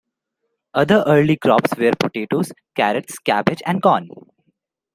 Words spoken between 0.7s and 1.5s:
Other early